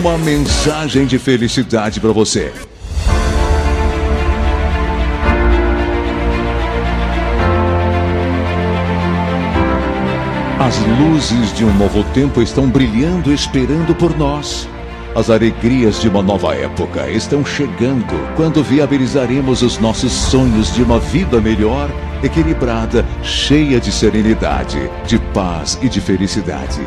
uma 0.00 0.18
mensagem 0.18 1.06
de 1.06 1.18
felicidade 1.18 2.00
para 2.00 2.12
você. 2.12 2.52
As 10.58 10.76
luzes 10.78 11.54
de 11.54 11.64
um 11.64 11.72
novo 11.74 12.02
tempo 12.12 12.42
estão 12.42 12.68
brilhando, 12.68 13.32
esperando 13.32 13.94
por 13.94 14.16
nós. 14.16 14.68
As 15.16 15.30
alegrias 15.30 15.98
de 15.98 16.10
uma 16.10 16.22
nova 16.22 16.54
época 16.54 17.08
estão 17.08 17.42
chegando 17.42 18.14
quando 18.36 18.62
viabilizaremos 18.62 19.62
os 19.62 19.78
nossos 19.78 20.12
sonhos 20.12 20.74
de 20.74 20.82
uma 20.82 21.00
vida 21.00 21.40
melhor, 21.40 21.88
equilibrada, 22.22 23.02
cheia 23.22 23.80
de 23.80 23.90
serenidade, 23.90 24.78
de 25.06 25.18
paz 25.32 25.78
e 25.80 25.88
de 25.88 26.02
felicidade. 26.02 26.82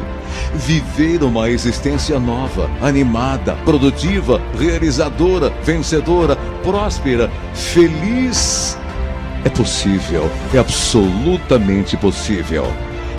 Viver 0.54 1.24
uma 1.24 1.50
existência 1.50 2.20
nova, 2.20 2.70
animada, 2.84 3.56
produtiva, 3.66 4.40
realizadora, 4.60 5.52
vencedora, 5.64 6.36
próspera, 6.62 7.32
feliz. 7.56 8.78
É 9.44 9.50
possível, 9.50 10.30
é 10.54 10.60
absolutamente 10.60 11.98
possível. 11.98 12.72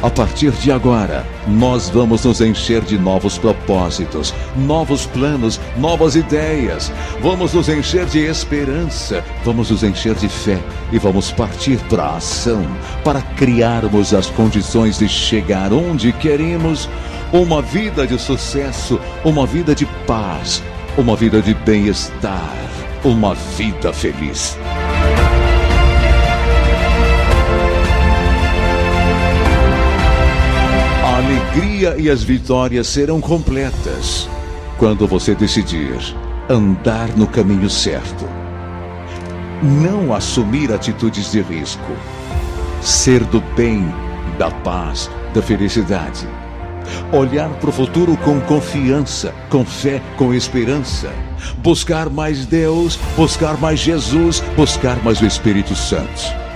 A 0.02 0.08
partir 0.08 0.50
de 0.52 0.72
agora, 0.72 1.26
nós 1.46 1.90
vamos 1.90 2.24
nos 2.24 2.40
encher 2.40 2.80
de 2.80 2.96
novos 2.96 3.36
propósitos, 3.36 4.34
novos 4.56 5.04
planos, 5.04 5.60
novas 5.76 6.16
ideias. 6.16 6.90
Vamos 7.20 7.52
nos 7.52 7.68
encher 7.68 8.06
de 8.06 8.20
esperança, 8.20 9.22
vamos 9.44 9.70
nos 9.70 9.82
encher 9.82 10.14
de 10.14 10.26
fé 10.26 10.58
e 10.90 10.98
vamos 10.98 11.30
partir 11.30 11.78
para 11.90 12.04
a 12.04 12.16
ação 12.16 12.64
para 13.04 13.20
criarmos 13.20 14.14
as 14.14 14.30
condições 14.30 14.98
de 14.98 15.06
chegar 15.06 15.70
onde 15.70 16.12
queremos. 16.14 16.88
Uma 17.30 17.60
vida 17.60 18.06
de 18.06 18.18
sucesso, 18.18 18.98
uma 19.22 19.44
vida 19.44 19.74
de 19.74 19.84
paz, 20.06 20.62
uma 20.96 21.14
vida 21.14 21.42
de 21.42 21.52
bem-estar, 21.52 22.56
uma 23.04 23.34
vida 23.34 23.92
feliz. 23.92 24.56
Alegria 31.50 31.96
e 31.98 32.08
as 32.08 32.22
vitórias 32.22 32.86
serão 32.86 33.20
completas 33.20 34.28
quando 34.78 35.06
você 35.06 35.34
decidir 35.34 35.98
andar 36.48 37.08
no 37.16 37.26
caminho 37.26 37.68
certo. 37.68 38.24
Não 39.60 40.14
assumir 40.14 40.72
atitudes 40.72 41.32
de 41.32 41.42
risco. 41.42 41.92
Ser 42.80 43.24
do 43.24 43.40
bem, 43.56 43.84
da 44.38 44.50
paz, 44.50 45.10
da 45.34 45.42
felicidade. 45.42 46.26
Olhar 47.12 47.50
para 47.50 47.70
o 47.70 47.72
futuro 47.72 48.16
com 48.18 48.40
confiança, 48.42 49.34
com 49.50 49.64
fé, 49.64 50.00
com 50.16 50.32
esperança. 50.32 51.10
Buscar 51.58 52.08
mais 52.08 52.46
Deus, 52.46 52.96
buscar 53.16 53.56
mais 53.58 53.80
Jesus, 53.80 54.40
buscar 54.56 55.02
mais 55.02 55.20
o 55.20 55.26
Espírito 55.26 55.74
Santo 55.74 56.49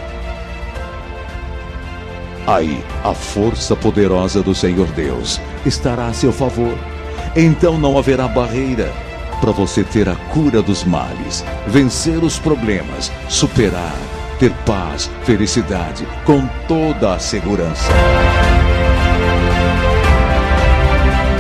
Aí, 2.47 2.85
a 3.03 3.15
força 3.15 3.75
poderosa 3.75 4.43
do 4.43 4.55
Senhor 4.55 4.87
Deus 4.89 5.41
estará 5.65 6.07
a 6.07 6.13
seu 6.13 6.33
favor. 6.33 6.77
Então 7.35 7.79
não 7.79 7.97
haverá 7.97 8.29
barreira 8.29 8.93
para 9.41 9.51
você 9.51 9.83
ter 9.83 10.09
a 10.09 10.15
cura 10.15 10.61
dos 10.61 10.85
males, 10.85 11.45
vencer 11.67 12.23
os 12.23 12.39
problemas, 12.39 13.11
superar, 13.29 13.97
ter 14.39 14.53
paz, 14.67 15.11
felicidade, 15.25 16.07
com 16.25 16.47
toda 16.69 17.15
a 17.15 17.19
segurança. 17.19 17.91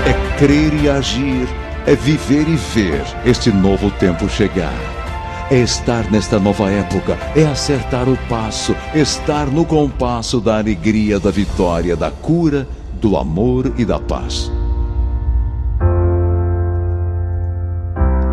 É 0.06 0.38
crer 0.38 0.72
e 0.82 0.88
agir, 0.88 1.46
é 1.86 1.94
viver 1.94 2.48
e 2.48 2.56
ver 2.56 3.04
este 3.26 3.50
novo 3.50 3.90
tempo 3.90 4.28
chegar 4.28 4.93
é 5.50 5.58
estar 5.58 6.10
nesta 6.10 6.38
nova 6.38 6.70
época, 6.70 7.18
é 7.36 7.44
acertar 7.44 8.08
o 8.08 8.16
passo, 8.28 8.74
estar 8.94 9.46
no 9.46 9.64
compasso 9.64 10.40
da 10.40 10.58
alegria, 10.58 11.20
da 11.20 11.30
vitória, 11.30 11.96
da 11.96 12.10
cura, 12.10 12.66
do 12.94 13.16
amor 13.16 13.72
e 13.76 13.84
da 13.84 13.98
paz. 13.98 14.50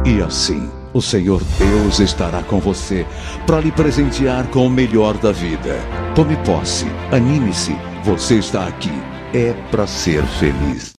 E 0.05 0.22
assim, 0.22 0.69
o 0.94 1.01
Senhor 1.01 1.41
Deus 1.57 1.99
estará 1.99 2.41
com 2.44 2.59
você 2.59 3.05
para 3.45 3.59
lhe 3.59 3.72
presentear 3.72 4.47
com 4.47 4.66
o 4.66 4.69
melhor 4.69 5.17
da 5.17 5.31
vida. 5.31 5.79
Tome 6.16 6.35
posse, 6.38 6.85
anime-se, 7.11 7.75
você 8.03 8.35
está 8.39 8.67
aqui, 8.67 8.91
é 9.33 9.53
para 9.69 9.85
ser 9.85 10.23
feliz. 10.25 10.89